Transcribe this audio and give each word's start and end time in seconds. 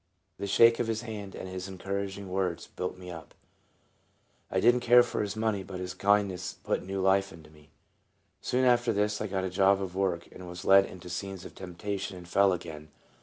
The 0.39 0.47
shake 0.47 0.79
of 0.79 0.87
his 0.87 1.03
hand 1.03 1.35
and 1.35 1.47
his 1.47 1.67
encouraging 1.67 2.27
words 2.27 2.65
built 2.65 2.97
me 2.97 3.11
up. 3.11 3.35
I 4.49 4.59
did 4.59 4.73
n't 4.73 4.81
care 4.81 5.03
for 5.03 5.21
his 5.21 5.35
money, 5.35 5.61
but 5.61 5.79
his 5.79 5.93
kindness 5.93 6.53
put 6.63 6.81
new 6.83 6.99
life 6.99 7.31
into 7.31 7.51
me. 7.51 7.69
Soon 8.41 8.65
after 8.65 8.91
this 8.93 9.21
I 9.21 9.27
got 9.27 9.43
a 9.43 9.49
job 9.51 9.79
of 9.79 9.93
work, 9.95 10.27
was 10.35 10.65
led 10.65 10.87
into 10.87 11.07
scenes 11.07 11.45
of 11.45 11.53
temptation, 11.53 12.17
and 12.17 12.27
fell 12.27 12.51
again. 12.51 12.89